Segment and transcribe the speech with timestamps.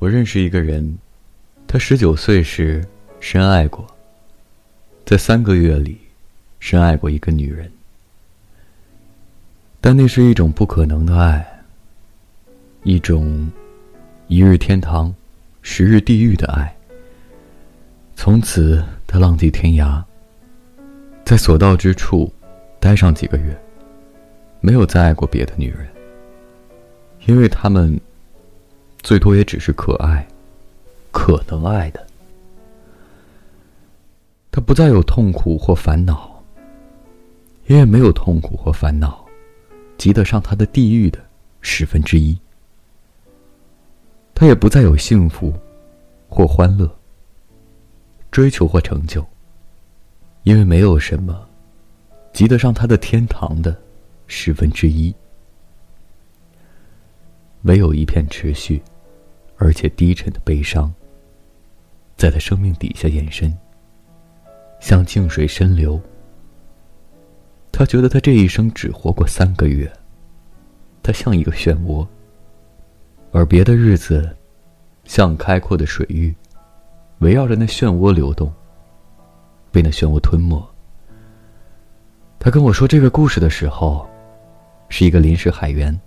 [0.00, 0.96] 我认识一个人，
[1.66, 2.86] 他十九岁时
[3.18, 3.84] 深爱过，
[5.04, 5.98] 在三个月里，
[6.60, 7.68] 深爱过一个女人，
[9.80, 11.44] 但那是一种不可能的爱，
[12.84, 13.50] 一种
[14.28, 15.12] 一日天堂，
[15.62, 16.72] 十日地狱的爱。
[18.14, 20.00] 从此，他浪迹天涯，
[21.24, 22.32] 在所到之处
[22.78, 23.56] 待上几个月，
[24.60, 25.88] 没有再爱过别的女人。
[27.26, 28.00] 因为他们
[29.02, 30.26] 最多也只是可爱，
[31.10, 32.06] 可能爱的。
[34.50, 36.42] 他不再有痛苦或烦恼，
[37.66, 39.24] 因为没有痛苦或烦恼，
[39.96, 41.18] 及得上他的地狱的
[41.60, 42.38] 十分之一。
[44.34, 45.52] 他也不再有幸福
[46.28, 46.90] 或欢乐，
[48.30, 49.24] 追求或成就，
[50.42, 51.46] 因为没有什么。
[52.30, 53.76] 及得上他的天堂的
[54.28, 55.12] 十分之一。
[57.62, 58.80] 唯有一片持续，
[59.58, 60.92] 而且低沉的悲伤，
[62.16, 63.52] 在他生命底下延伸，
[64.80, 66.00] 像静水深流。
[67.70, 69.92] 他觉得他这一生只活过三个月，
[71.02, 72.06] 他像一个漩涡，
[73.30, 74.34] 而别的日子，
[75.04, 76.34] 像开阔的水域，
[77.18, 78.52] 围绕着那漩涡流动，
[79.70, 80.66] 被那漩涡吞没。
[82.40, 84.08] 他跟我说这个故事的时候，
[84.88, 85.98] 是一个临时海员。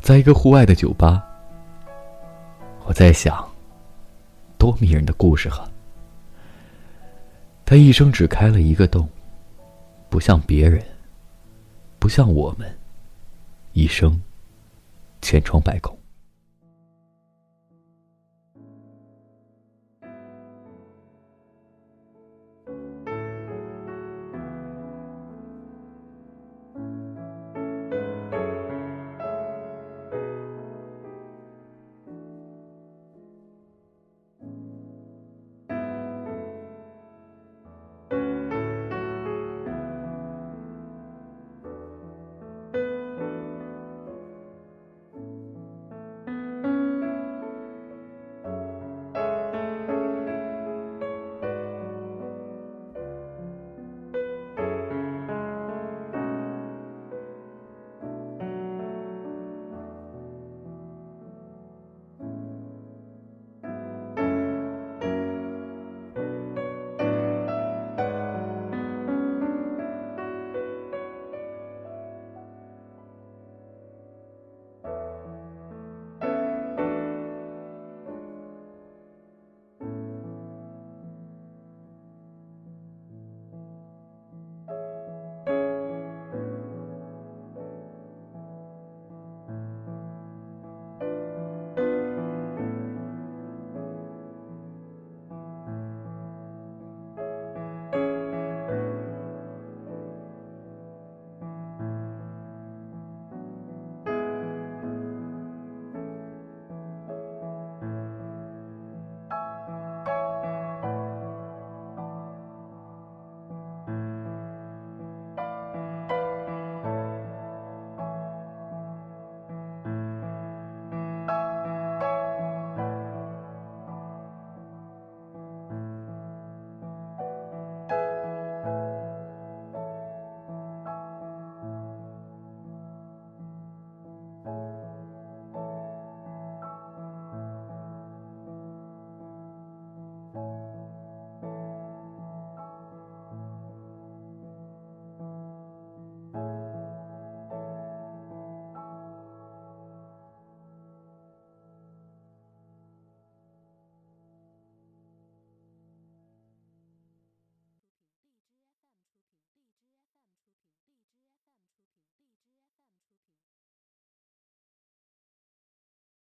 [0.00, 1.27] 在一个户外的酒吧，
[2.88, 3.46] 我在想，
[4.56, 5.70] 多迷人的故事啊！
[7.66, 9.06] 他一生只开了一个洞，
[10.08, 10.82] 不像别人，
[11.98, 12.66] 不像我们，
[13.74, 14.18] 一生
[15.20, 15.97] 千疮百孔。